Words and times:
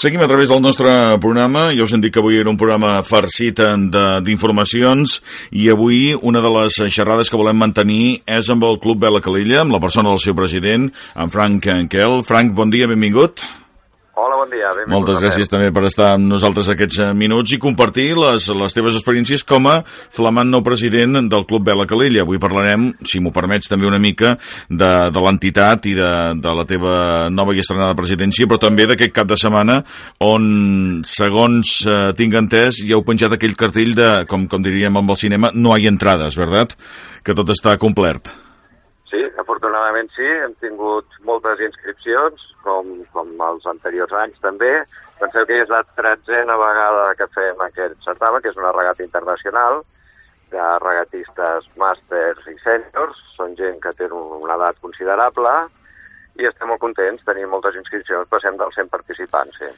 Seguim 0.00 0.22
a 0.22 0.26
través 0.26 0.48
del 0.48 0.62
nostre 0.64 0.88
programa. 1.20 1.66
Ja 1.76 1.84
us 1.84 1.92
hem 1.92 2.00
dit 2.00 2.14
que 2.14 2.22
avui 2.22 2.38
era 2.40 2.48
un 2.48 2.56
programa 2.56 3.02
farcit 3.04 3.58
d'informacions 4.24 5.18
i 5.52 5.66
avui 5.68 6.14
una 6.16 6.40
de 6.40 6.54
les 6.54 6.78
xerrades 6.88 7.28
que 7.28 7.36
volem 7.36 7.60
mantenir 7.60 8.22
és 8.24 8.48
amb 8.48 8.64
el 8.64 8.80
Club 8.80 9.04
Vela 9.04 9.20
Calella, 9.20 9.60
amb 9.60 9.76
la 9.76 9.84
persona 9.84 10.08
del 10.08 10.22
seu 10.24 10.32
president, 10.38 10.88
en 10.88 11.34
Frank 11.36 11.68
Enkel. 11.76 12.22
Frank, 12.24 12.56
bon 12.56 12.72
dia, 12.72 12.88
benvingut. 12.88 13.44
Hola, 14.18 14.40
bon 14.40 14.50
dia. 14.50 14.72
Benvingut 14.74 14.90
Moltes 14.90 15.20
gràcies 15.22 15.50
també 15.52 15.68
per 15.70 15.84
estar 15.86 16.08
amb 16.16 16.26
nosaltres 16.32 16.66
aquests 16.72 16.98
eh, 16.98 17.10
minuts 17.14 17.52
i 17.54 17.60
compartir 17.62 18.08
les, 18.18 18.48
les 18.58 18.74
teves 18.74 18.96
experiències 18.98 19.44
com 19.46 19.68
a 19.70 19.76
flamant 19.86 20.50
nou 20.50 20.64
president 20.66 21.28
del 21.30 21.46
Club 21.46 21.68
Vela 21.68 21.86
Calella. 21.86 22.24
Avui 22.26 22.40
parlarem, 22.42 22.88
si 23.06 23.22
m'ho 23.22 23.30
permets, 23.30 23.70
també 23.70 23.86
una 23.86 24.02
mica 24.02 24.34
de, 24.66 24.90
de 25.14 25.22
l'entitat 25.22 25.86
i 25.86 25.94
de, 25.94 26.10
de 26.42 26.56
la 26.58 26.66
teva 26.66 26.96
nova 27.30 27.54
i 27.54 27.62
estrenada 27.62 27.94
presidència, 28.02 28.50
però 28.50 28.58
també 28.66 28.88
d'aquest 28.90 29.14
cap 29.14 29.30
de 29.30 29.38
setmana 29.38 29.78
on, 30.26 30.50
segons 31.06 31.78
eh, 31.86 32.02
tinc 32.18 32.34
entès, 32.42 32.82
ja 32.82 32.98
heu 32.98 33.06
penjat 33.06 33.38
aquell 33.38 33.54
cartell 33.54 33.94
de, 33.94 34.12
com, 34.26 34.50
com 34.50 34.66
diríem 34.66 34.98
amb 34.98 35.14
el 35.14 35.22
cinema, 35.22 35.54
no 35.54 35.78
hi 35.78 35.86
ha 35.86 35.94
entrades, 35.94 36.34
verdad? 36.40 36.74
Que 37.22 37.38
tot 37.38 37.54
està 37.54 37.78
complert. 37.78 38.26
Sí, 39.10 39.20
afortunadament 39.42 40.10
sí, 40.14 40.26
hem 40.26 40.52
tingut 40.62 41.16
moltes 41.26 41.58
inscripcions, 41.66 42.42
com, 42.62 42.92
com 43.14 43.32
els 43.42 43.64
anteriors 43.66 44.12
anys 44.14 44.38
també. 44.44 44.70
Penseu 45.18 45.46
que 45.48 45.56
és 45.64 45.72
la 45.72 45.82
tretzena 45.98 46.54
vegada 46.60 47.08
que 47.18 47.26
fem 47.34 47.64
aquest 47.66 47.98
certamen, 48.06 48.42
que 48.44 48.52
és 48.52 48.60
una 48.60 48.70
regata 48.76 49.02
internacional 49.02 49.82
de 50.54 50.68
regatistes 50.84 51.66
màsters 51.80 52.46
i 52.52 52.56
sèniors. 52.62 53.18
Són 53.34 53.58
gent 53.58 53.82
que 53.82 53.92
té 53.98 54.06
una 54.14 54.56
edat 54.56 54.78
considerable 54.86 55.56
i 56.38 56.46
estem 56.48 56.70
molt 56.70 56.80
contents, 56.82 57.24
tenim 57.26 57.50
moltes 57.50 57.76
inscripcions, 57.80 58.28
passem 58.30 58.56
dels 58.60 58.76
100 58.78 58.92
participants, 58.92 59.58
sí. 59.60 59.70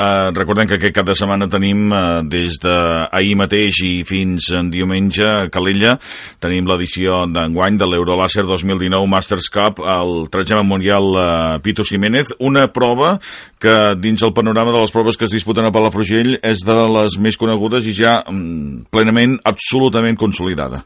Uh, 0.00 0.30
recordem 0.32 0.68
que 0.68 0.78
aquest 0.78 0.94
cap 0.96 1.04
de 1.04 1.14
setmana 1.18 1.44
tenim 1.52 1.90
uh, 1.92 2.22
des 2.24 2.56
d'ahir 2.62 3.34
mateix 3.36 3.82
i 3.84 3.90
fins 4.08 4.46
en 4.56 4.70
diumenge 4.72 5.26
a 5.26 5.50
Calella 5.52 5.98
tenim 6.40 6.64
l'edició 6.70 7.26
d'enguany 7.28 7.76
de 7.76 7.88
l'Eurolàser 7.90 8.46
2019 8.48 9.10
Masters 9.12 9.50
Cup 9.52 9.82
al 9.84 10.30
Trajama 10.32 10.64
Mundial 10.64 11.10
uh, 11.12 11.58
Pito 11.60 11.84
Jiménez, 11.84 12.32
una 12.40 12.70
prova 12.72 13.18
que 13.60 13.76
dins 14.00 14.24
el 14.24 14.32
panorama 14.32 14.72
de 14.72 14.80
les 14.86 14.94
proves 14.94 15.20
que 15.20 15.28
es 15.28 15.34
disputen 15.34 15.68
a 15.68 15.74
Palafrugell 15.74 16.38
és 16.40 16.64
de 16.64 16.78
les 16.96 17.18
més 17.20 17.36
conegudes 17.36 17.84
i 17.84 17.96
ja 18.00 18.22
um, 18.30 18.80
plenament, 18.88 19.36
absolutament 19.44 20.16
consolidada. 20.16 20.80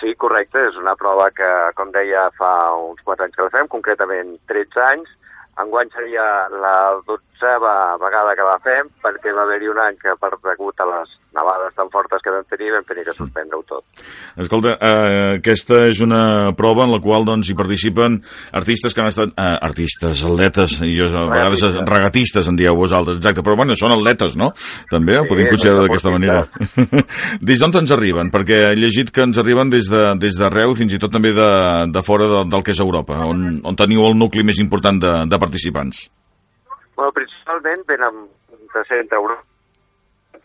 Sí, 0.00 0.14
correcte, 0.16 0.62
és 0.70 0.76
una 0.80 0.94
prova 0.96 1.26
que, 1.36 1.48
com 1.76 1.90
deia, 1.92 2.30
fa 2.38 2.50
uns 2.72 3.02
4 3.04 3.26
anys 3.26 3.36
que 3.36 3.44
la 3.44 3.52
fem, 3.52 3.68
concretament 3.68 4.30
13 4.48 4.80
anys. 4.86 5.10
Enguany 5.60 5.90
seria 5.92 6.24
la 6.62 6.76
12a 7.04 7.74
vegada 8.00 8.32
que 8.38 8.46
la 8.48 8.56
fem, 8.64 8.88
perquè 9.04 9.34
va 9.36 9.44
haver-hi 9.44 9.68
un 9.68 9.82
any 9.84 9.98
que, 10.00 10.14
per 10.22 10.32
degut 10.46 10.80
a 10.80 10.88
les 10.88 11.12
nevades 11.36 11.74
tan 11.78 11.88
fortes 11.92 12.22
que 12.24 12.32
vam 12.34 12.44
tenir, 12.50 12.72
vam 12.74 12.84
tenir 12.88 13.04
que 13.06 13.14
suspendre-ho 13.14 13.62
tot. 13.68 13.84
Escolta, 14.40 14.72
eh, 14.80 15.36
aquesta 15.38 15.84
és 15.90 16.00
una 16.02 16.52
prova 16.58 16.84
en 16.86 16.92
la 16.94 17.00
qual 17.02 17.24
doncs, 17.28 17.50
hi 17.50 17.56
participen 17.58 18.20
artistes 18.52 18.94
que 18.94 19.00
han 19.04 19.10
estat... 19.12 19.34
Eh, 19.38 19.56
artistes, 19.70 20.24
atletes, 20.26 20.78
i 20.82 20.94
jo 20.98 21.06
a 21.06 21.24
vegades 21.30 21.62
Regatistes. 21.62 21.88
regatistes 21.90 22.48
en 22.50 22.56
dieu 22.58 22.74
vosaltres, 22.76 23.18
exacte, 23.20 23.42
però 23.46 23.54
bueno, 23.56 23.74
són 23.78 23.92
atletes, 23.94 24.36
no? 24.40 24.50
També 24.90 25.18
ho 25.18 25.22
Sí, 25.24 25.28
podem 25.30 25.50
considerar 25.52 25.78
són 25.78 25.86
d'aquesta 25.86 26.14
manera. 26.14 26.40
des 27.50 27.60
d'on 27.62 27.76
ens 27.80 27.92
arriben? 27.94 28.30
Perquè 28.34 28.58
he 28.70 28.76
llegit 28.78 29.10
que 29.14 29.22
ens 29.26 29.38
arriben 29.38 29.70
des 29.70 29.86
de- 29.90 30.14
des 30.20 30.38
d'arreu 30.40 30.72
i 30.74 30.78
fins 30.80 30.94
i 30.94 30.98
tot 30.98 31.12
també 31.12 31.30
de, 31.36 31.48
de 31.94 32.02
fora 32.06 32.26
de, 32.30 32.42
del 32.50 32.62
que 32.66 32.72
és 32.74 32.80
Europa, 32.82 33.20
on, 33.30 33.60
on 33.64 33.76
teniu 33.78 34.02
el 34.08 34.16
nucli 34.18 34.42
més 34.46 34.58
important 34.58 34.98
de, 35.00 35.12
de 35.30 35.38
participants. 35.38 36.08
Bueno, 36.96 37.12
principalment 37.16 37.86
venen 37.88 38.24
de 38.74 38.82
centre 38.88 39.16
Europa, 39.18 39.42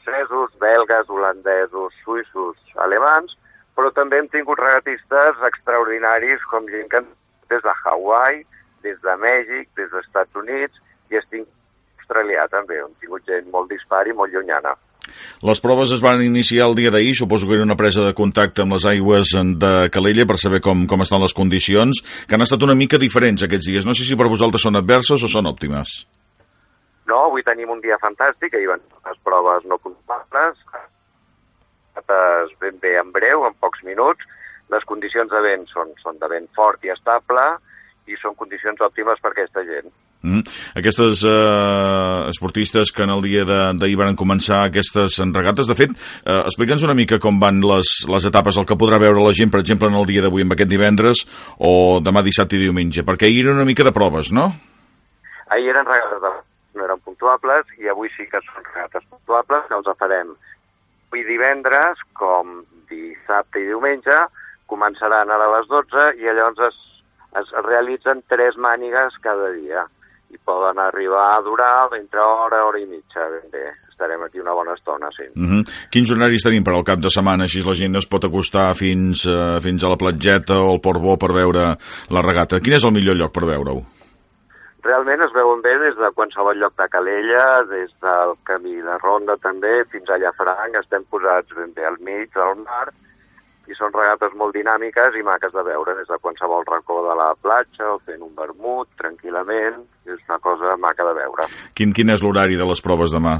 francesos, 0.05 0.51
belgues, 0.59 1.09
holandesos, 1.09 1.93
suïssos, 2.03 2.57
alemans, 2.77 3.33
però 3.75 3.91
també 3.91 4.19
hem 4.19 4.29
tingut 4.29 4.59
regatistes 4.61 5.41
extraordinaris 5.49 6.43
com 6.51 6.67
gent 6.69 6.89
que 6.89 7.01
des 7.49 7.61
de 7.61 7.73
Hawaii, 7.83 8.45
des 8.83 8.97
de 9.01 9.15
Mèxic, 9.21 9.69
des 9.75 9.91
dels 9.91 10.05
Estats 10.05 10.35
Units 10.35 10.81
i 11.11 11.19
estic 11.19 11.45
australià 11.99 12.47
també, 12.47 12.79
hem 12.79 12.93
tingut 13.01 13.25
gent 13.25 13.49
molt 13.51 13.69
dispar 13.69 14.05
i 14.07 14.13
molt 14.13 14.33
llunyana. 14.33 14.75
Les 15.45 15.61
proves 15.61 15.91
es 15.93 16.01
van 16.01 16.23
iniciar 16.23 16.65
el 16.65 16.75
dia 16.77 16.89
d'ahir, 16.89 17.13
suposo 17.15 17.45
que 17.45 17.53
era 17.53 17.65
una 17.65 17.77
presa 17.77 18.01
de 18.01 18.15
contacte 18.17 18.63
amb 18.63 18.73
les 18.73 18.87
aigües 18.89 19.35
de 19.61 19.73
Calella 19.93 20.25
per 20.25 20.39
saber 20.41 20.61
com, 20.65 20.87
com 20.89 21.05
estan 21.05 21.21
les 21.21 21.35
condicions, 21.37 22.01
que 22.25 22.35
han 22.35 22.45
estat 22.45 22.63
una 22.65 22.77
mica 22.77 23.01
diferents 23.01 23.45
aquests 23.45 23.69
dies. 23.69 23.85
No 23.85 23.93
sé 23.93 24.05
si 24.07 24.17
per 24.17 24.31
vosaltres 24.31 24.65
són 24.65 24.81
adverses 24.81 25.21
o 25.21 25.29
són 25.29 25.51
òptimes. 25.51 26.05
No, 27.07 27.25
avui 27.27 27.43
tenim 27.45 27.69
un 27.69 27.81
dia 27.83 27.99
fantàstic, 28.01 28.55
ahir 28.57 28.71
van 28.71 28.81
les 29.05 29.19
proves 29.23 29.65
no 29.69 29.77
comptables, 29.77 30.57
ben 32.61 32.79
bé 32.81 32.97
en 32.99 33.11
breu, 33.13 33.45
en 33.45 33.53
pocs 33.61 33.83
minuts. 33.85 34.25
Les 34.73 34.83
condicions 34.89 35.29
de 35.29 35.41
vent 35.45 35.67
són, 35.69 35.91
són 36.01 36.17
de 36.17 36.27
vent 36.31 36.47
fort 36.57 36.81
i 36.83 36.89
estable 36.89 37.43
i 38.09 38.17
són 38.21 38.33
condicions 38.37 38.81
òptimes 38.81 39.21
per 39.21 39.29
a 39.31 39.33
aquesta 39.35 39.61
gent. 39.65 39.91
Mm. 40.25 40.41
Aquestes 40.81 41.21
eh, 41.29 42.29
esportistes 42.31 42.89
que 42.91 43.03
en 43.05 43.11
el 43.13 43.21
dia 43.21 43.43
de- 43.45 43.73
d'ahir 43.77 43.97
van 43.97 44.15
començar 44.17 44.63
aquestes 44.65 45.19
regates, 45.33 45.67
de 45.69 45.75
fet, 45.77 45.91
eh, 46.25 46.39
explica'ns 46.49 46.83
una 46.87 46.95
mica 46.97 47.19
com 47.21 47.37
van 47.39 47.61
les, 47.61 47.91
les 48.09 48.25
etapes, 48.25 48.57
el 48.57 48.65
que 48.65 48.77
podrà 48.77 48.97
veure 49.01 49.21
la 49.21 49.33
gent, 49.37 49.51
per 49.53 49.61
exemple, 49.61 49.87
en 49.89 49.97
el 50.01 50.05
dia 50.09 50.23
d'avui, 50.25 50.41
amb 50.41 50.53
aquest 50.57 50.69
divendres, 50.69 51.21
o 51.59 51.99
demà 52.01 52.23
dissabte 52.25 52.57
i 52.57 52.63
diumenge, 52.65 53.05
perquè 53.05 53.29
ahir 53.29 53.45
era 53.45 53.53
una 53.53 53.65
mica 53.69 53.85
de 53.85 53.93
proves, 53.93 54.31
no? 54.33 54.49
Ahir 55.53 55.69
eren 55.69 55.85
regates 55.85 56.21
de 56.25 56.33
no 56.75 56.85
eren 56.85 57.01
puntuables 57.05 57.71
i 57.81 57.89
avui 57.91 58.11
sí 58.15 58.27
que 58.31 58.41
són 58.45 58.63
regates 58.73 59.05
puntuables, 59.09 59.67
que 59.67 59.75
els 59.79 59.91
farem 59.99 60.35
avui 61.09 61.23
divendres, 61.23 62.01
com 62.13 62.63
dissabte 62.89 63.61
i 63.61 63.69
diumenge, 63.69 64.17
començaran 64.67 65.31
ara 65.31 65.47
a 65.47 65.53
les 65.57 65.69
12 65.71 66.07
i 66.19 66.27
llavors 66.27 66.59
es, 66.67 66.77
es 67.41 67.53
realitzen 67.65 68.23
tres 68.31 68.57
mànigues 68.57 69.15
cada 69.23 69.51
dia 69.55 69.85
i 70.33 70.37
poden 70.43 70.79
arribar 70.81 71.29
a 71.31 71.41
durar 71.45 71.87
entre 71.95 72.19
hora, 72.19 72.63
hora 72.65 72.79
i 72.81 72.85
mitja, 72.89 73.29
ben 73.31 73.49
bé. 73.53 73.65
Estarem 73.95 74.25
aquí 74.25 74.41
una 74.41 74.51
bona 74.51 74.73
estona, 74.73 75.07
sí. 75.15 75.23
Mm 75.35 75.47
-hmm. 75.47 75.89
Quins 75.89 76.11
horaris 76.11 76.43
tenim 76.43 76.63
per 76.63 76.73
al 76.73 76.83
cap 76.83 76.99
de 76.99 77.09
setmana? 77.09 77.43
Així 77.43 77.63
la 77.63 77.73
gent 77.73 77.95
es 77.95 78.07
pot 78.07 78.25
acostar 78.25 78.75
fins, 78.75 79.25
eh, 79.25 79.59
fins 79.61 79.83
a 79.83 79.87
la 79.87 79.95
platgeta 79.95 80.53
o 80.53 80.71
al 80.73 80.81
Port 80.81 81.01
Bo 81.01 81.15
per 81.17 81.31
veure 81.31 81.77
la 82.09 82.21
regata. 82.21 82.59
Quin 82.59 82.73
és 82.73 82.83
el 82.83 82.91
millor 82.91 83.15
lloc 83.15 83.31
per 83.31 83.45
veure-ho? 83.45 84.04
Realment 84.85 85.23
es 85.25 85.33
veuen 85.33 85.63
bé 85.65 85.71
des 85.81 85.95
de 85.97 86.11
qualsevol 86.13 86.59
lloc 86.61 86.75
de 86.77 86.85
Calella, 86.93 87.63
des 87.71 87.89
del 88.05 88.35
camí 88.45 88.75
de 88.85 88.97
Ronda 89.01 89.33
també, 89.41 89.79
fins 89.89 90.11
a 90.13 90.19
Llafranc, 90.21 90.77
estem 90.77 91.07
posats 91.09 91.55
ben 91.57 91.73
bé 91.73 91.87
al 91.89 91.97
mig 92.05 92.29
del 92.35 92.61
mar, 92.61 92.91
i 93.65 93.73
són 93.73 93.93
regates 93.95 94.35
molt 94.37 94.53
dinàmiques 94.53 95.17
i 95.17 95.23
maques 95.25 95.55
de 95.55 95.63
veure 95.65 95.95
des 95.97 96.05
de 96.05 96.19
qualsevol 96.21 96.67
racó 96.69 96.99
de 97.07 97.15
la 97.17 97.31
platja 97.41 97.95
o 97.95 97.99
fent 98.05 98.21
un 98.21 98.35
vermut 98.37 98.91
tranquil·lament, 99.01 99.81
és 100.05 100.21
una 100.29 100.37
cosa 100.39 100.77
maca 100.77 101.07
de 101.07 101.15
veure. 101.17 101.47
Quin, 101.73 101.93
quin 101.97 102.13
és 102.13 102.21
l'horari 102.21 102.59
de 102.59 102.67
les 102.69 102.81
proves 102.85 103.15
demà? 103.15 103.39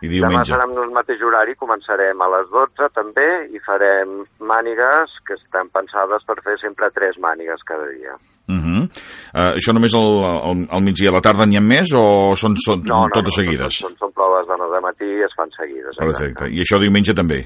I 0.00 0.08
Demà 0.08 0.12
diumenge? 0.12 0.52
serà 0.52 0.64
en 0.68 0.76
el 0.80 0.92
mateix 0.96 1.20
horari, 1.24 1.56
començarem 1.60 2.20
a 2.20 2.28
les 2.36 2.52
12 2.52 2.88
també 2.96 3.28
i 3.52 3.60
farem 3.64 4.22
mànigues 4.40 5.16
que 5.24 5.36
estan 5.40 5.68
pensades 5.72 6.24
per 6.28 6.36
fer 6.44 6.56
sempre 6.60 6.88
tres 6.96 7.16
mànigues 7.20 7.64
cada 7.68 7.88
dia. 7.92 8.16
Uh 8.50 8.58
-huh. 8.58 8.82
uh, 8.82 9.52
això 9.54 9.72
només 9.76 9.94
al, 9.94 10.10
al, 10.26 10.66
al 10.74 10.82
migdia, 10.82 11.10
a 11.12 11.18
la 11.18 11.22
tarda 11.22 11.46
n'hi 11.46 11.58
ha 11.60 11.62
més 11.62 11.94
o 11.94 12.34
són, 12.34 12.58
són 12.58 12.82
totes 13.14 13.38
seguides? 13.38 13.78
Són, 13.78 13.94
són, 13.94 13.98
són 14.02 14.12
proves 14.18 14.46
de, 14.50 14.56
de 14.74 14.80
matí 14.82 15.06
i 15.06 15.22
es 15.22 15.34
fan 15.38 15.50
seguides. 15.54 15.96
Perfecte. 15.96 16.50
I 16.50 16.66
això 16.66 16.82
diumenge 16.82 17.14
també? 17.14 17.44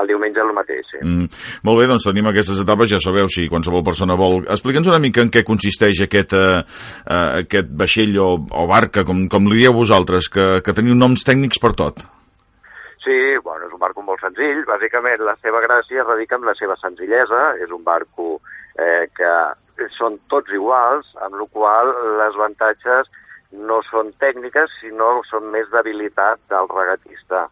El 0.00 0.08
diumenge 0.08 0.40
el 0.40 0.54
mateix, 0.56 0.86
sí. 0.88 1.00
Mm. 1.04 1.26
Molt 1.68 1.82
bé, 1.82 1.86
doncs 1.90 2.06
tenim 2.06 2.30
aquestes 2.30 2.62
etapes, 2.62 2.88
ja 2.94 3.00
sabeu 3.02 3.28
si 3.28 3.44
qualsevol 3.52 3.84
persona 3.84 4.16
vol... 4.16 4.38
Explica'ns 4.48 4.88
una 4.88 5.00
mica 5.02 5.20
en 5.20 5.28
què 5.28 5.42
consisteix 5.44 6.00
aquest, 6.06 6.32
eh, 6.32 6.62
eh, 7.04 7.42
aquest 7.42 7.68
vaixell 7.76 8.16
o, 8.22 8.30
o 8.40 8.64
barca, 8.70 9.04
com, 9.04 9.26
com 9.28 9.50
li 9.52 9.60
dieu 9.60 9.76
vosaltres, 9.76 10.30
que, 10.32 10.46
que 10.64 10.76
teniu 10.78 10.96
noms 10.96 11.26
tècnics 11.28 11.60
per 11.60 11.74
tot. 11.76 12.00
Sí, 13.04 13.18
bueno, 13.44 13.66
és 13.66 13.74
un 13.74 13.82
barco 13.82 14.00
molt 14.06 14.24
senzill. 14.24 14.62
Bàsicament, 14.64 15.26
la 15.26 15.36
seva 15.44 15.60
gràcia 15.60 16.06
radica 16.06 16.40
en 16.40 16.48
la 16.48 16.56
seva 16.56 16.78
senzillesa. 16.80 17.42
És 17.60 17.74
un 17.74 17.84
barco 17.84 18.38
eh, 18.78 19.08
que 19.16 19.32
són 19.96 20.18
tots 20.32 20.52
iguals, 20.52 21.08
amb 21.24 21.40
la 21.40 21.48
qual 21.52 21.90
les 22.20 22.38
avantatges 22.38 23.10
no 23.52 23.80
són 23.88 24.12
tècniques, 24.22 24.70
sinó 24.80 25.20
són 25.28 25.50
més 25.52 25.68
d'habilitat 25.72 26.40
del 26.52 26.70
regatista. 26.72 27.48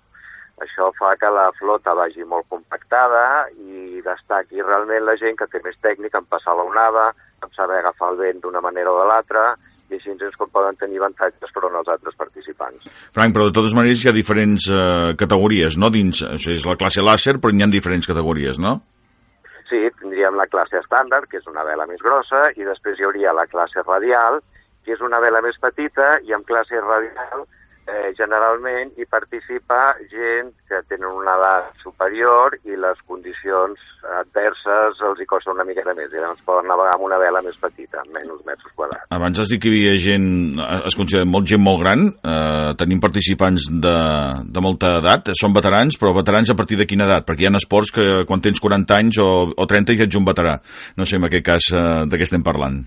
Això 0.61 0.91
fa 0.99 1.15
que 1.17 1.29
la 1.33 1.49
flota 1.57 1.95
vagi 1.97 2.25
molt 2.29 2.47
compactada 2.53 3.49
i 3.57 4.01
destaqui 4.05 4.61
realment 4.61 5.07
la 5.07 5.17
gent 5.21 5.39
que 5.39 5.49
té 5.49 5.61
més 5.65 5.77
tècnica 5.81 6.21
en 6.21 6.29
passar 6.29 6.57
l'onada, 6.57 7.11
en 7.41 7.53
saber 7.57 7.81
agafar 7.81 8.13
el 8.13 8.21
vent 8.21 8.43
d'una 8.45 8.61
manera 8.61 8.93
o 8.93 8.99
de 9.01 9.09
l'altra, 9.09 9.45
i 9.91 9.97
així 9.97 10.13
és 10.13 10.37
com 10.39 10.51
poden 10.53 10.77
tenir 10.79 11.01
avantatges 11.01 11.51
per 11.51 11.65
als 11.67 11.89
altres 11.89 12.15
participants. 12.19 12.87
Frank, 13.17 13.35
però 13.35 13.49
de 13.49 13.57
totes 13.57 13.75
maneres 13.75 14.05
hi 14.05 14.11
ha 14.11 14.15
diferents 14.15 14.69
eh, 14.71 15.17
categories, 15.19 15.77
no? 15.81 15.91
Dins, 15.91 16.23
això 16.29 16.53
és 16.55 16.67
la 16.69 16.77
classe 16.79 17.03
làser, 17.03 17.39
però 17.41 17.53
n'hi 17.53 17.67
ha 17.67 17.73
diferents 17.73 18.07
categories, 18.07 18.61
no? 18.63 18.79
Sí, 19.71 19.79
tindríem 20.01 20.35
la 20.35 20.49
classe 20.51 20.81
estàndard, 20.81 21.29
que 21.31 21.39
és 21.39 21.47
una 21.47 21.63
vela 21.63 21.87
més 21.87 22.01
grossa, 22.03 22.49
i 22.59 22.67
després 22.67 22.99
hi 22.99 23.07
hauria 23.07 23.35
la 23.37 23.47
classe 23.47 23.85
radial, 23.87 24.41
que 24.85 24.97
és 24.97 25.03
una 25.07 25.21
vela 25.23 25.39
més 25.45 25.59
petita 25.63 26.17
i 26.27 26.35
amb 26.35 26.49
classe 26.49 26.81
radial 26.83 27.45
eh, 27.89 28.11
generalment 28.19 28.93
hi 28.99 29.07
participa 29.09 29.95
gent 30.11 30.53
que 30.69 30.81
tenen 30.89 31.09
una 31.11 31.37
edat 31.39 31.85
superior 31.85 32.57
i 32.65 32.77
les 32.79 33.01
condicions 33.09 33.81
adverses 34.21 35.01
els 35.05 35.21
hi 35.21 35.27
costa 35.29 35.53
una 35.53 35.67
miqueta 35.67 35.95
més, 35.97 36.13
i 36.13 36.21
llavors 36.21 36.45
poden 36.47 36.69
navegar 36.71 36.95
amb 36.97 37.07
una 37.09 37.19
vela 37.21 37.43
més 37.45 37.59
petita, 37.61 38.03
menys 38.15 38.45
metres 38.47 38.73
quadrats. 38.77 39.09
Abans 39.15 39.43
has 39.43 39.51
dit 39.53 39.61
que 39.63 39.71
hi 39.71 39.83
havia 39.83 39.99
gent, 40.01 40.31
es 40.89 40.97
considera 40.99 41.29
molt 41.29 41.51
gent 41.51 41.63
molt 41.65 41.83
gran, 41.83 42.07
eh, 42.09 42.71
tenim 42.81 43.03
participants 43.03 43.69
de, 43.71 43.97
de 44.47 44.65
molta 44.65 44.97
edat, 45.03 45.33
són 45.41 45.57
veterans, 45.57 46.01
però 46.01 46.15
veterans 46.17 46.51
a 46.53 46.59
partir 46.59 46.81
de 46.81 46.89
quina 46.89 47.09
edat? 47.09 47.29
Perquè 47.29 47.47
hi 47.47 47.51
ha 47.51 47.57
esports 47.61 47.93
que 47.95 48.09
quan 48.29 48.43
tens 48.45 48.63
40 48.63 48.99
anys 48.99 49.21
o, 49.23 49.31
o 49.53 49.69
30 49.69 49.99
ja 50.01 50.09
ets 50.09 50.19
un 50.19 50.27
veterà. 50.29 50.59
No 50.97 51.07
sé 51.07 51.21
en 51.21 51.29
aquest 51.29 51.47
cas 51.47 51.71
eh, 51.75 51.87
de 52.09 52.19
què 52.19 52.29
estem 52.29 52.47
parlant. 52.47 52.85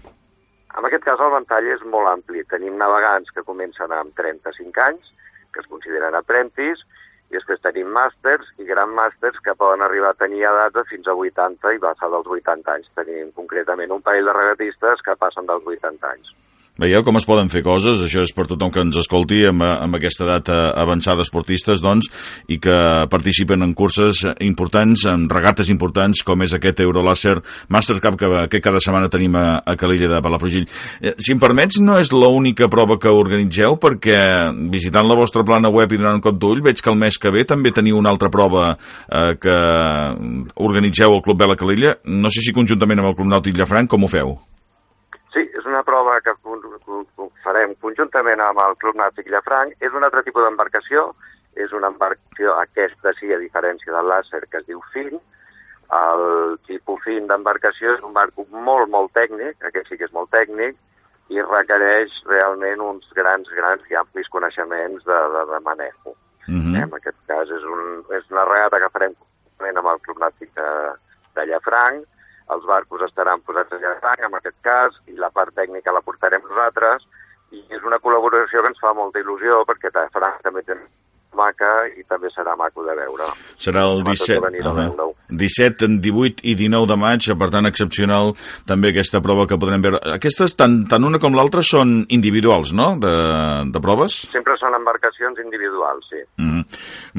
En 0.78 0.88
aquest 0.88 1.04
cas 1.06 1.22
el 1.22 1.34
ventall 1.36 1.68
és 1.70 1.84
molt 1.96 2.10
ampli. 2.10 2.42
Tenim 2.50 2.78
navegants 2.82 3.30
que 3.36 3.46
comencen 3.46 3.94
amb 3.94 4.16
35 4.18 4.82
anys, 4.88 5.12
que 5.54 5.62
es 5.62 5.70
consideren 5.70 6.18
aprentis, 6.18 6.82
i 7.30 7.38
després 7.38 7.62
tenim 7.66 7.90
màsters 7.94 8.50
i 8.62 8.66
gran 8.70 8.94
màsters 8.98 9.40
que 9.46 9.56
poden 9.58 9.82
arribar 9.86 10.14
a 10.14 10.20
tenir 10.22 10.44
edats 10.50 10.76
de 10.78 10.84
fins 10.90 11.08
a 11.10 11.16
80 11.18 11.76
i 11.78 11.82
passar 11.86 12.10
dels 12.14 12.30
80 12.38 12.74
anys. 12.78 12.90
Tenim 12.98 13.32
concretament 13.38 13.94
un 13.96 14.02
parell 14.06 14.30
de 14.30 14.38
regatistes 14.38 15.06
que 15.06 15.18
passen 15.26 15.50
dels 15.50 15.66
80 15.76 16.10
anys. 16.10 16.34
Veieu 16.74 17.04
com 17.06 17.20
es 17.20 17.26
poden 17.30 17.52
fer 17.54 17.62
coses? 17.62 18.00
Això 18.02 18.24
és 18.26 18.32
per 18.34 18.48
tothom 18.50 18.72
que 18.74 18.82
ens 18.82 18.96
escolti 18.98 19.44
amb, 19.46 19.62
amb 19.62 19.94
aquesta 19.94 20.24
edat 20.26 20.48
avançada 20.50 21.22
esportistes, 21.22 21.84
doncs, 21.86 22.08
i 22.50 22.58
que 22.58 22.78
participen 23.12 23.62
en 23.62 23.76
curses 23.78 24.24
importants, 24.42 25.04
en 25.06 25.28
regates 25.30 25.70
importants, 25.70 26.24
com 26.26 26.42
és 26.42 26.56
aquest 26.58 26.82
Eurolaser 26.82 27.36
Master 27.70 28.00
Cup 28.02 28.18
que, 28.18 28.30
que 28.50 28.62
cada 28.66 28.82
setmana 28.82 29.12
tenim 29.14 29.38
a, 29.38 29.60
a 29.62 29.76
Calella 29.78 30.10
de 30.16 30.22
Palafrugell. 30.26 30.66
Eh, 30.98 31.14
si 31.22 31.36
em 31.36 31.42
permets, 31.44 31.78
no 31.78 32.00
és 32.02 32.10
l'única 32.10 32.66
prova 32.74 32.98
que 32.98 33.14
organitzeu, 33.14 33.78
perquè 33.78 34.18
visitant 34.74 35.06
la 35.06 35.18
vostra 35.20 35.46
plana 35.46 35.70
web 35.70 35.94
i 35.94 36.00
donant 36.02 36.18
un 36.18 36.26
cop 36.26 36.40
d'ull, 36.42 36.64
veig 36.66 36.82
que 36.82 36.90
el 36.90 36.98
mes 36.98 37.22
que 37.22 37.36
ve 37.36 37.46
també 37.46 37.70
teniu 37.76 38.00
una 38.02 38.10
altra 38.10 38.32
prova 38.34 38.72
eh, 38.74 39.36
que 39.38 39.60
organitzeu 40.58 41.14
al 41.14 41.22
Club 41.22 41.46
Vela 41.46 41.60
Calella. 41.60 42.00
No 42.10 42.34
sé 42.34 42.42
si 42.42 42.56
conjuntament 42.58 43.04
amb 43.04 43.12
el 43.14 43.16
Club 43.22 43.30
Nàutic 43.30 43.62
Llafranc, 43.62 43.94
com 43.94 44.10
ho 44.10 44.12
feu? 44.12 44.34
Farem 47.44 47.76
conjuntament 47.84 48.42
amb 48.42 48.62
el 48.64 48.76
Club 48.82 48.98
Nàutic 49.00 49.30
Llafranc. 49.32 49.76
És 49.80 49.94
un 49.94 50.04
altre 50.04 50.24
tipus 50.26 50.46
d'embarcació, 50.46 51.12
és 51.56 51.74
una 51.74 51.92
embarcació, 51.94 52.56
aquesta 52.62 53.14
sí, 53.20 53.32
a 53.34 53.42
diferència 53.42 53.94
del 53.94 54.10
làser, 54.10 54.46
que 54.50 54.62
es 54.62 54.68
diu 54.70 54.82
fin. 54.94 55.20
El 55.94 56.24
tipus 56.68 57.04
fin 57.06 57.28
d'embarcació 57.30 57.94
és 57.98 58.06
un 58.08 58.16
barco 58.16 58.48
molt, 58.50 58.90
molt 58.90 59.14
tècnic, 59.14 59.60
aquest 59.62 59.92
sí 59.92 60.00
que 60.00 60.08
és 60.10 60.16
molt 60.16 60.32
tècnic, 60.34 60.78
i 61.34 61.42
requereix 61.42 62.14
realment 62.30 62.82
uns 62.84 63.12
grans, 63.18 63.50
grans 63.58 63.86
i 63.90 63.98
amplis 64.00 64.30
coneixements 64.34 65.06
de, 65.06 65.20
de, 65.36 65.44
de 65.52 65.60
manejo. 65.68 66.16
Uh 66.48 66.52
mhm. 66.52 66.74
-huh. 66.74 66.84
En 66.84 66.94
aquest 66.94 67.20
cas 67.28 67.50
és, 67.50 67.64
un, 67.64 68.04
és 68.18 68.32
una 68.32 68.46
regata 68.46 68.80
que 68.80 68.90
farem 68.90 69.14
amb 69.60 69.88
el 69.88 70.02
Club 70.02 70.20
Nàutic 70.20 70.50
de, 70.56 70.70
de 71.36 71.46
Llafranc, 71.46 72.06
els 72.52 72.66
barcos 72.66 73.02
estaran 73.02 73.42
posats 73.42 73.72
a 73.72 73.80
llarg, 73.80 74.26
en 74.26 74.36
aquest 74.36 74.60
cas, 74.62 74.98
i 75.08 75.16
la 75.16 75.32
part 75.32 75.56
tècnica 75.56 75.94
la 75.96 76.02
portarem 76.02 76.44
nosaltres, 76.50 77.08
i 77.52 77.64
és 77.70 77.84
una 77.86 78.00
col·laboració 78.04 78.62
que 78.62 78.74
ens 78.74 78.82
fa 78.82 78.94
molta 78.98 79.22
il·lusió, 79.22 79.64
perquè 79.70 79.94
França 79.94 80.44
també 80.44 80.64
té 80.64 80.76
maca 81.38 81.72
i 81.94 82.04
també 82.10 82.32
serà 82.34 82.56
maco 82.60 82.86
de 82.86 82.96
veure. 82.98 83.28
Serà 83.62 83.86
el 83.90 84.04
17, 84.06 84.40
uh, 84.70 85.10
17, 85.30 85.90
18 86.04 86.46
i 86.50 86.56
19 86.60 86.90
de 86.92 86.98
maig, 87.00 87.30
per 87.40 87.50
tant 87.54 87.70
excepcional 87.70 88.34
també 88.70 88.92
aquesta 88.92 89.22
prova 89.24 89.48
que 89.50 89.60
podrem 89.60 89.84
veure. 89.84 90.02
Aquestes, 90.16 90.56
tant, 90.60 90.84
tant 90.90 91.08
una 91.08 91.22
com 91.24 91.36
l'altra, 91.38 91.64
són 91.66 92.04
individuals, 92.14 92.74
no?, 92.76 92.94
de, 93.02 93.14
de 93.74 93.84
proves? 93.84 94.24
Sempre 94.34 94.58
són 94.62 94.76
embarcacions 94.78 95.40
individuals, 95.44 96.08
sí. 96.10 96.22
Mm 96.38 96.50
-hmm. 96.50 96.64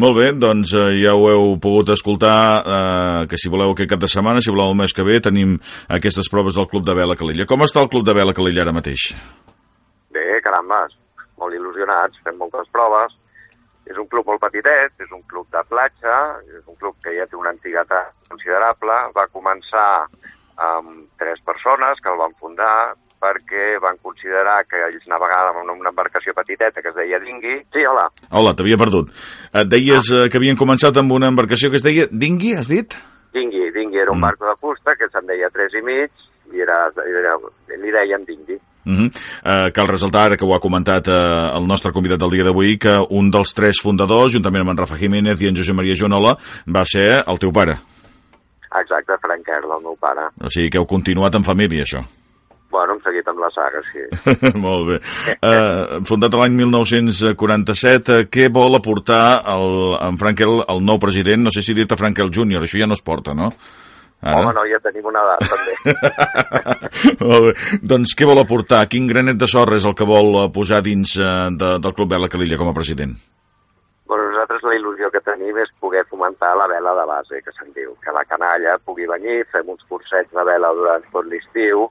Molt 0.03 0.19
bé, 0.19 0.33
doncs 0.33 0.75
eh, 0.75 0.87
ja 1.03 1.15
ho 1.15 1.29
heu 1.31 1.59
pogut 1.61 1.89
escoltar, 1.89 2.39
eh, 2.77 3.27
que 3.29 3.39
si 3.39 3.49
voleu 3.49 3.71
aquest 3.73 3.91
cap 3.91 4.01
de 4.01 4.09
setmana, 4.09 4.41
si 4.41 4.51
voleu 4.51 4.71
el 4.71 4.77
mes 4.77 4.93
que 4.93 5.05
ve, 5.05 5.21
tenim 5.21 5.59
aquestes 5.89 6.29
proves 6.29 6.55
del 6.55 6.69
Club 6.69 6.85
de 6.85 6.95
Vela 6.95 7.17
Calella. 7.17 7.47
Com 7.47 7.61
està 7.63 7.81
el 7.83 7.89
Club 7.89 8.05
de 8.05 8.15
Vela 8.15 8.35
Calella 8.35 8.63
ara 8.63 8.73
mateix? 8.73 9.15
Bé, 10.11 10.41
caramba, 10.43 10.87
molt 11.39 11.55
il·lusionats, 11.55 12.21
fem 12.25 12.37
moltes 12.39 12.69
proves, 12.73 13.15
és 13.91 13.99
un 14.01 14.09
club 14.09 14.27
molt 14.31 14.43
petitet, 14.43 14.95
és 15.01 15.11
un 15.13 15.23
club 15.29 15.49
de 15.53 15.63
platja, 15.69 16.17
és 16.49 16.65
un 16.65 16.77
club 16.81 16.97
que 17.05 17.15
ja 17.17 17.27
té 17.29 17.37
una 17.37 17.53
antiguitat 17.53 18.13
considerable. 18.31 18.99
Va 19.17 19.31
començar 19.33 19.89
amb 20.57 21.09
tres 21.19 21.41
persones 21.45 22.01
que 22.01 22.13
el 22.13 22.21
van 22.21 22.37
fundar 22.41 22.95
perquè 23.25 23.79
van 23.81 23.97
considerar 24.05 24.59
que 24.69 24.81
ells 24.85 25.07
navegaven 25.09 25.71
amb 25.71 25.81
una 25.81 25.93
embarcació 25.95 26.35
petiteta 26.37 26.83
que 26.83 26.93
es 26.93 26.99
deia 26.99 27.21
Dingui. 27.23 27.57
Sí, 27.73 27.85
hola. 27.89 28.11
Hola, 28.31 28.53
t'havia 28.57 28.81
perdut. 28.81 29.13
Et 29.53 29.71
deies 29.71 30.11
ah. 30.13 30.27
que 30.29 30.41
havien 30.41 30.61
començat 30.61 30.97
amb 31.01 31.15
una 31.17 31.31
embarcació 31.33 31.73
que 31.73 31.81
es 31.81 31.87
deia 31.87 32.07
Dingui, 32.11 32.53
has 32.59 32.69
dit? 32.69 32.99
Dingui, 33.35 33.71
Dingui 33.75 34.03
era 34.03 34.13
un 34.13 34.21
mm. 34.21 34.29
barco 34.29 34.51
de 34.51 34.57
fusta 34.61 34.97
que 35.01 35.09
se'n 35.11 35.27
deia 35.31 35.51
tres 35.55 35.73
i 35.75 35.83
mig 35.83 36.13
i 36.53 36.63
era, 36.63 36.85
era, 37.09 37.39
li 37.73 37.95
deien 37.95 38.29
Dingui. 38.29 38.61
Uh 38.85 38.93
-huh. 38.93 39.07
uh, 39.09 39.73
cal 39.73 39.89
resaltar, 39.89 40.27
ara 40.27 40.37
que 40.37 40.45
ho 40.45 40.55
ha 40.55 40.61
comentat 40.61 41.09
uh, 41.09 41.57
el 41.57 41.67
nostre 41.67 41.93
convidat 41.93 42.19
del 42.19 42.31
dia 42.31 42.45
d'avui, 42.45 42.79
que 42.79 42.95
un 43.11 43.31
dels 43.31 43.55
tres 43.55 43.81
fundadors, 43.81 44.33
juntament 44.33 44.61
amb 44.61 44.71
en 44.71 44.77
Rafa 44.77 44.97
Jiménez 44.97 45.41
i 45.41 45.49
en 45.49 45.57
Josep 45.57 45.75
Maria 45.75 45.95
Jonola, 45.97 46.37
va 46.67 46.85
ser 46.85 47.23
el 47.27 47.39
teu 47.39 47.51
pare. 47.51 47.79
Exacte, 48.81 49.15
Frank 49.23 49.49
Erla, 49.49 49.77
el 49.77 49.83
meu 49.83 49.97
pare. 50.01 50.29
O 50.43 50.51
sigui 50.51 50.71
que 50.71 50.79
heu 50.79 50.87
continuat 50.87 51.35
en 51.35 51.45
família, 51.45 51.83
això. 51.83 52.03
Bueno, 52.75 52.97
hem 52.97 53.03
seguit 53.05 53.29
amb 53.31 53.39
la 53.39 53.51
saga, 53.55 53.81
sí. 53.87 54.03
Molt 54.67 54.89
bé. 54.89 54.97
Uh, 55.39 56.01
fundat 56.09 56.35
l'any 56.35 56.57
1947, 56.59 58.17
uh, 58.17 58.27
què 58.27 58.49
vol 58.51 58.75
aportar 58.75 59.45
el, 59.55 59.95
en 60.03 60.19
Frankel, 60.19 60.59
el 60.67 60.83
nou 60.83 60.99
president? 60.99 61.45
No 61.47 61.55
sé 61.55 61.63
si 61.63 61.77
dir-te 61.77 61.99
Frankel 62.01 62.35
Júnior, 62.35 62.67
això 62.67 62.81
ja 62.81 62.91
no 62.91 62.99
es 62.99 63.05
porta, 63.07 63.37
no? 63.39 63.53
Ara? 64.25 64.41
Home, 64.41 64.55
no, 64.57 64.63
ja 64.71 64.81
tenim 64.81 65.05
una 65.11 65.21
edat, 65.21 65.43
també. 65.53 65.75
Molt 67.29 67.49
bé. 67.49 67.55
Doncs 67.93 68.15
què 68.17 68.29
vol 68.29 68.41
aportar? 68.41 68.85
Quin 68.89 69.09
granet 69.11 69.37
de 69.41 69.49
sorra 69.51 69.77
és 69.77 69.85
el 69.85 69.97
que 69.99 70.07
vol 70.09 70.39
eh, 70.41 70.49
posar 70.55 70.81
dins 70.87 71.17
eh, 71.21 71.33
de, 71.61 71.75
del 71.85 71.97
Club 71.97 72.15
Vela 72.15 72.31
Calilla 72.33 72.57
com 72.61 72.71
a 72.71 72.77
president? 72.77 73.13
Bueno, 74.09 74.31
nosaltres 74.31 74.65
la 74.65 74.77
il·lusió 74.79 75.11
que 75.13 75.21
tenim 75.25 75.59
és 75.61 75.75
poder 75.81 76.07
fomentar 76.09 76.55
la 76.57 76.71
vela 76.73 76.95
de 76.97 77.05
base, 77.11 77.43
que 77.45 77.53
se'n 77.59 77.75
diu, 77.77 77.93
que 78.05 78.17
la 78.17 78.25
canalla 78.29 78.79
pugui 78.85 79.09
venir, 79.11 79.43
fem 79.53 79.69
uns 79.73 79.85
cursets 79.89 80.33
de 80.33 80.45
vela 80.49 80.73
durant 80.77 81.05
tot 81.13 81.29
l'estiu, 81.29 81.89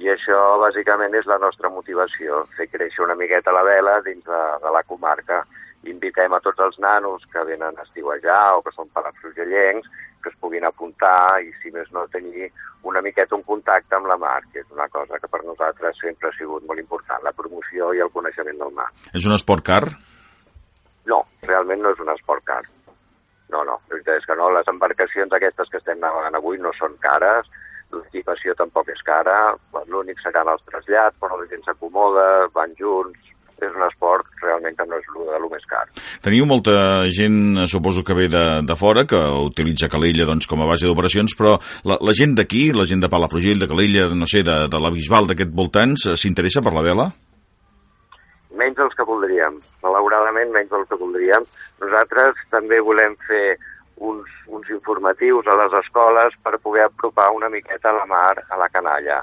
i 0.00 0.08
això 0.08 0.36
bàsicament 0.62 1.14
és 1.18 1.26
la 1.28 1.38
nostra 1.42 1.68
motivació, 1.70 2.44
fer 2.56 2.70
créixer 2.72 3.04
una 3.04 3.18
miqueta 3.18 3.52
la 3.52 3.64
vela 3.66 3.98
dins 4.06 4.22
de, 4.24 4.42
de 4.62 4.72
la 4.72 4.82
comarca. 4.88 5.42
Invitem 5.88 6.34
a 6.36 6.40
tots 6.44 6.60
els 6.60 6.76
nanos 6.82 7.24
que 7.32 7.44
venen 7.48 7.78
a 7.78 7.84
estiuejar 7.86 8.58
o 8.58 8.62
que 8.64 8.72
són 8.76 8.90
palafrugellencs 8.92 9.88
que 10.20 10.28
es 10.28 10.36
puguin 10.40 10.66
apuntar 10.68 11.40
i, 11.40 11.48
si 11.62 11.72
més 11.72 11.88
no, 11.96 12.04
tenir 12.12 12.50
una 12.84 13.00
miqueta 13.04 13.36
un 13.36 13.44
contacte 13.46 13.96
amb 13.96 14.08
la 14.10 14.18
mar, 14.20 14.40
que 14.52 14.60
és 14.60 14.68
una 14.72 14.88
cosa 14.92 15.18
que 15.20 15.28
per 15.28 15.42
nosaltres 15.44 15.96
sempre 16.00 16.28
ha 16.28 16.36
sigut 16.36 16.66
molt 16.68 16.80
important, 16.80 17.24
la 17.24 17.32
promoció 17.36 17.92
i 17.96 18.02
el 18.04 18.12
coneixement 18.12 18.60
del 18.60 18.74
mar. 18.76 18.90
És 19.16 19.26
un 19.28 19.36
esport 19.36 19.64
car? 19.64 19.82
No, 21.08 21.22
realment 21.48 21.82
no 21.84 21.94
és 21.96 22.04
un 22.04 22.12
esport 22.12 22.44
car. 22.44 22.62
No, 23.50 23.64
no, 23.64 23.80
la 23.88 23.96
veritat 23.96 24.20
és 24.20 24.28
que 24.28 24.36
no, 24.38 24.50
les 24.54 24.68
embarcacions 24.70 25.32
aquestes 25.34 25.72
que 25.72 25.80
estem 25.80 25.98
navegant 25.98 26.36
avui 26.38 26.60
no 26.62 26.70
són 26.78 26.94
cares, 27.02 27.48
l'equipació 27.90 28.54
tampoc 28.54 28.92
és 28.92 29.00
cara, 29.02 29.56
l'únic 29.90 30.20
seran 30.22 30.48
els 30.52 30.62
trasllats, 30.68 31.16
però 31.18 31.40
la 31.40 31.48
gent 31.50 31.64
s'acomoda, 31.66 32.26
van 32.54 32.76
junts, 32.78 33.32
és 33.66 33.76
un 33.76 33.86
esport 33.86 34.26
realment 34.42 34.76
que 34.76 34.86
no 34.88 34.98
és 34.98 35.08
el, 35.14 35.30
el 35.38 35.46
més 35.52 35.64
car. 35.70 35.82
Teniu 36.24 36.46
molta 36.48 36.74
gent, 37.14 37.64
suposo 37.70 38.04
que 38.06 38.16
ve 38.16 38.28
de, 38.32 38.44
de 38.66 38.76
fora, 38.80 39.06
que 39.08 39.20
utilitza 39.44 39.90
Calella 39.92 40.28
doncs, 40.28 40.48
com 40.50 40.62
a 40.62 40.68
base 40.70 40.88
d'operacions, 40.88 41.36
però 41.38 41.56
la, 41.88 41.98
la 42.00 42.14
gent 42.16 42.36
d'aquí, 42.38 42.68
la 42.76 42.86
gent 42.88 43.04
de 43.04 43.10
Palafrugell, 43.12 43.62
de 43.62 43.70
Calella, 43.70 44.10
no 44.14 44.28
sé, 44.30 44.44
de, 44.46 44.56
de 44.72 44.82
la 44.82 44.92
Bisbal, 44.94 45.30
d'aquest 45.30 45.52
voltants, 45.56 46.10
s'interessa 46.20 46.64
per 46.64 46.74
la 46.76 46.84
vela? 46.86 47.10
Menys 48.60 48.76
dels 48.76 48.96
que 48.98 49.06
voldríem, 49.08 49.60
malauradament 49.84 50.50
menys 50.52 50.72
dels 50.72 50.88
que 50.90 50.98
voldríem. 51.00 51.44
Nosaltres 51.80 52.40
també 52.52 52.80
volem 52.84 53.14
fer 53.28 53.56
uns, 54.00 54.28
uns 54.48 54.68
informatius 54.72 55.48
a 55.48 55.56
les 55.62 55.76
escoles 55.80 56.36
per 56.44 56.58
poder 56.64 56.88
apropar 56.88 57.30
una 57.36 57.48
miqueta 57.52 57.92
a 57.92 57.98
la 58.00 58.08
mar, 58.10 58.34
a 58.48 58.58
la 58.60 58.68
canalla 58.72 59.20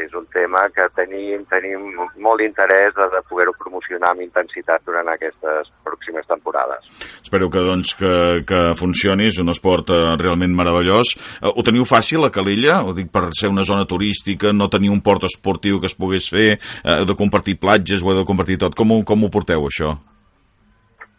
és 0.00 0.14
un 0.18 0.24
tema 0.32 0.64
que 0.74 0.86
tenim, 0.96 1.44
tenim 1.50 1.84
molt 2.22 2.42
d'interès 2.42 2.94
de, 2.96 3.06
de 3.12 3.20
poder-ho 3.28 3.54
promocionar 3.58 4.10
amb 4.12 4.24
intensitat 4.24 4.82
durant 4.86 5.08
aquestes 5.12 5.70
pròximes 5.86 6.26
temporades. 6.30 6.88
Espero 7.22 7.50
que, 7.50 7.62
doncs, 7.62 7.94
que, 7.98 8.14
que 8.48 8.62
funcioni, 8.78 9.28
és 9.30 9.38
un 9.42 9.52
esport 9.54 9.92
eh, 9.94 10.00
realment 10.20 10.56
meravellós. 10.56 11.14
Eh, 11.40 11.52
ho 11.52 11.66
teniu 11.66 11.86
fàcil 11.88 12.26
a 12.26 12.32
Calella? 12.34 12.80
Ho 12.84 12.96
dic 12.96 13.12
per 13.14 13.28
ser 13.38 13.52
una 13.52 13.66
zona 13.66 13.86
turística, 13.90 14.52
no 14.52 14.70
tenir 14.72 14.90
un 14.94 15.02
port 15.04 15.28
esportiu 15.30 15.78
que 15.80 15.90
es 15.90 15.98
pogués 15.98 16.30
fer, 16.32 16.50
eh, 16.58 16.98
de 17.06 17.18
compartir 17.18 17.60
platges, 17.62 18.02
o 18.02 18.18
de 18.18 18.26
compartir 18.26 18.58
tot. 18.60 18.74
Com, 18.78 18.98
com 19.06 19.24
ho 19.24 19.32
porteu, 19.32 19.68
això? 19.70 19.94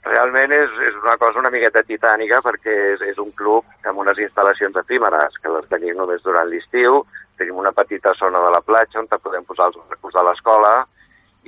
Realment 0.06 0.52
és, 0.54 0.74
és 0.86 0.98
una 1.02 1.16
cosa 1.18 1.42
una 1.42 1.50
miqueta 1.50 1.82
titànica 1.82 2.38
perquè 2.46 2.74
és, 2.92 3.02
és 3.10 3.18
un 3.22 3.32
club 3.34 3.66
amb 3.90 4.04
unes 4.04 4.20
instal·lacions 4.22 4.78
efímeres 4.84 5.40
que 5.42 5.50
les 5.50 5.66
tenim 5.72 5.98
només 5.98 6.22
durant 6.22 6.46
l'estiu, 6.52 7.02
tenim 7.38 7.58
una 7.58 7.72
petita 7.72 8.14
zona 8.20 8.42
de 8.46 8.52
la 8.52 8.62
platja 8.62 9.00
on 9.00 9.08
podem 9.08 9.46
posar 9.46 9.72
els 9.72 9.80
recursos 9.90 10.22
de 10.22 10.28
l'escola 10.30 10.76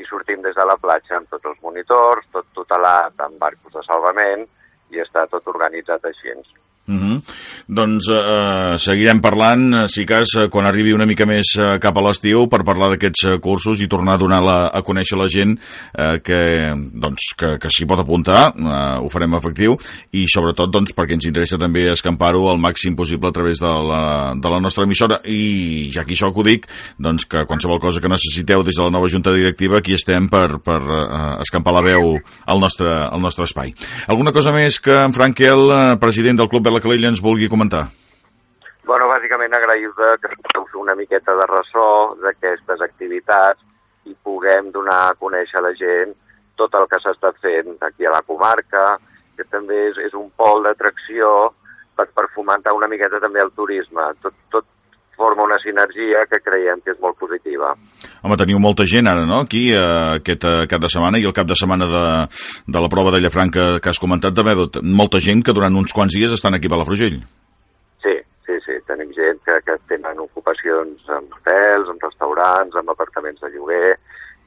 sortim 0.07 0.41
des 0.41 0.55
de 0.55 0.65
la 0.65 0.77
platja 0.77 1.17
amb 1.17 1.29
tots 1.29 1.45
els 1.45 1.59
monitors, 1.63 2.25
tot 2.31 2.47
tutelat 2.55 3.19
amb 3.27 3.39
barcos 3.41 3.73
de 3.73 3.83
salvament 3.87 4.45
i 4.93 5.01
està 5.03 5.25
tot 5.31 5.47
organitzat 5.53 6.05
així. 6.05 6.33
Uh 6.87 6.95
-huh. 6.95 7.21
Doncs 7.67 8.07
eh, 8.07 8.77
seguirem 8.77 9.19
parlant, 9.19 9.73
eh, 9.73 9.87
si 9.87 10.05
cas, 10.05 10.27
eh, 10.37 10.47
quan 10.49 10.65
arribi 10.65 10.93
una 10.93 11.05
mica 11.05 11.25
més 11.25 11.55
eh, 11.59 11.79
cap 11.79 11.97
a 11.97 12.01
l'estiu 12.01 12.47
per 12.47 12.63
parlar 12.63 12.89
d'aquests 12.91 13.25
eh, 13.25 13.39
cursos 13.39 13.81
i 13.81 13.87
tornar 13.87 14.13
a 14.13 14.17
donar 14.17 14.41
la, 14.41 14.67
a 14.71 14.81
conèixer 14.81 15.17
la 15.17 15.27
gent 15.27 15.57
eh, 15.97 16.19
que, 16.23 16.39
doncs, 16.93 17.33
que, 17.37 17.57
que 17.59 17.69
s'hi 17.69 17.85
pot 17.85 17.99
apuntar, 17.99 18.53
eh, 18.55 18.99
ho 19.03 19.09
farem 19.09 19.33
efectiu, 19.35 19.75
i 20.13 20.25
sobretot 20.31 20.71
doncs, 20.71 20.93
perquè 20.95 21.13
ens 21.13 21.25
interessa 21.25 21.57
també 21.57 21.91
escampar-ho 21.91 22.49
al 22.49 22.57
màxim 22.57 22.95
possible 22.95 23.27
a 23.27 23.35
través 23.35 23.59
de 23.59 23.67
la, 23.67 24.33
de 24.33 24.49
la 24.49 24.59
nostra 24.59 24.85
emissora. 24.85 25.19
I 25.25 25.89
ja 25.91 26.05
que 26.05 26.13
això 26.13 26.31
que 26.31 26.39
ho 26.39 26.43
dic, 26.43 26.67
doncs 26.97 27.25
que 27.25 27.45
qualsevol 27.45 27.79
cosa 27.79 27.99
que 27.99 28.07
necessiteu 28.07 28.63
des 28.63 28.75
de 28.75 28.83
la 28.83 28.93
nova 28.93 29.09
Junta 29.11 29.33
Directiva, 29.33 29.79
aquí 29.79 29.93
estem 29.93 30.29
per, 30.29 30.59
per 30.63 30.79
eh, 30.79 31.41
escampar 31.41 31.73
la 31.73 31.83
veu 31.83 32.17
al 32.45 32.59
nostre, 32.59 32.87
al 32.87 33.19
nostre 33.19 33.43
espai. 33.43 33.73
Alguna 34.07 34.31
cosa 34.31 34.53
més 34.55 34.79
que 34.79 34.95
en 34.95 35.13
Frankel, 35.13 35.67
eh, 35.67 35.97
president 35.99 36.39
del 36.39 36.47
Club 36.47 36.63
Bela 36.63 36.76
la 36.77 36.83
Calella 36.83 37.09
ens 37.09 37.23
vulgui 37.23 37.49
comentar. 37.49 37.87
Bueno, 38.85 39.07
bàsicament 39.09 39.53
agrair-vos 39.57 40.21
que 40.21 40.29
fer 40.29 40.79
una 40.79 40.95
miqueta 40.95 41.33
de 41.35 41.45
ressò 41.49 41.87
d'aquestes 42.21 42.83
activitats 42.85 43.63
i 44.05 44.13
puguem 44.23 44.69
donar 44.71 44.99
a 45.07 45.15
conèixer 45.19 45.57
a 45.59 45.65
la 45.65 45.73
gent 45.75 46.13
tot 46.57 46.73
el 46.77 46.85
que 46.91 46.99
s'està 47.01 47.33
fent 47.41 47.75
aquí 47.81 48.05
a 48.05 48.13
la 48.13 48.21
comarca, 48.25 48.83
que 49.37 49.45
també 49.49 49.87
és, 49.89 49.97
és 50.07 50.13
un 50.17 50.29
pol 50.37 50.63
d'atracció 50.65 51.51
per, 51.97 52.07
per 52.13 52.29
fomentar 52.35 52.73
una 52.77 52.89
miqueta 52.89 53.19
també 53.21 53.41
el 53.41 53.51
turisme. 53.57 54.07
Tot, 54.21 54.37
tot 54.53 54.65
forma 55.17 55.43
una 55.43 55.57
sinergia 55.59 56.23
que 56.29 56.39
creiem 56.45 56.79
que 56.85 56.93
és 56.93 57.01
molt 57.01 57.17
positiva. 57.19 57.73
Home, 58.21 58.37
teniu 58.39 58.61
molta 58.61 58.85
gent 58.85 59.09
ara, 59.09 59.25
no?, 59.25 59.41
aquí, 59.47 59.67
eh, 59.73 60.19
aquest 60.21 60.45
eh, 60.45 60.67
cap 60.69 60.83
de 60.83 60.91
setmana, 60.93 61.19
i 61.19 61.25
el 61.27 61.35
cap 61.35 61.49
de 61.49 61.57
setmana 61.57 61.89
de, 61.89 62.05
de 62.69 62.83
la 62.83 62.91
prova 62.93 63.15
de 63.15 63.23
Llafranca 63.23 63.67
que 63.81 63.91
has 63.91 64.01
comentat, 64.01 64.37
també, 64.37 64.53
molta 64.85 65.21
gent 65.23 65.41
que 65.43 65.55
durant 65.57 65.75
uns 65.81 65.95
quants 65.97 66.15
dies 66.15 66.37
estan 66.37 66.55
aquí 66.55 66.69
a 66.69 66.75
Palafrugell. 66.75 67.17
Sí, 68.05 68.15
sí, 68.45 68.59
sí, 68.65 68.77
tenim 68.89 69.11
gent 69.17 69.41
que, 69.47 69.57
que 69.65 69.79
tenen 69.89 70.21
ocupacions 70.21 71.09
en 71.17 71.25
hotels, 71.33 71.89
en 71.93 72.01
restaurants, 72.05 72.77
en 72.77 72.93
apartaments 72.93 73.41
de 73.41 73.51
lloguer, 73.55 73.97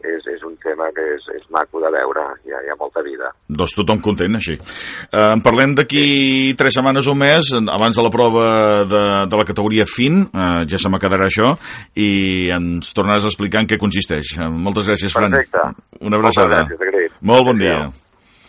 és, 0.07 0.27
és 0.35 0.43
un 0.47 0.57
tema 0.63 0.89
que 0.97 1.05
és, 1.17 1.27
és 1.37 1.47
maco 1.53 1.83
de 1.83 1.91
veure, 1.95 2.25
hi 2.47 2.55
ha, 2.55 2.63
hi 2.65 2.73
ha 2.73 2.77
molta 2.81 3.03
vida. 3.07 3.31
Doncs 3.49 3.75
tothom 3.79 4.03
content, 4.05 4.39
així. 4.39 4.57
Eh, 4.57 5.27
en 5.27 5.43
parlem 5.45 5.75
d'aquí 5.79 6.55
tres 6.59 6.77
setmanes 6.79 7.09
o 7.11 7.17
més, 7.19 7.53
abans 7.61 7.97
de 7.97 8.07
la 8.07 8.13
prova 8.15 8.47
de, 8.91 9.05
de 9.31 9.41
la 9.41 9.49
categoria 9.49 9.89
FIN, 9.91 10.23
eh, 10.31 10.51
ja 10.71 10.81
se 10.81 10.93
m'acadarà 10.93 11.29
això, 11.31 11.55
i 11.97 12.51
ens 12.55 12.95
tornaràs 12.97 13.27
a 13.27 13.33
explicar 13.33 13.65
en 13.65 13.71
què 13.71 13.81
consisteix. 13.81 14.37
Eh, 14.39 14.49
moltes 14.51 14.91
gràcies, 14.91 15.17
Fran. 15.17 15.35
Perfecte. 15.37 15.67
Una 16.01 16.21
abraçada. 16.21 16.65
Moltes 16.65 16.87
gràcies, 16.87 17.19
Molt 17.21 17.51
bon 17.51 17.61
dia. 17.61 17.83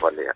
Bon 0.01 0.15
dia. 0.17 0.35